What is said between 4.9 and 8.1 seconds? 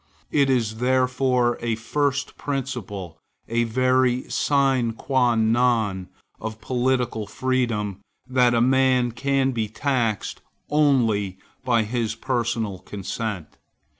qua non of political freedom,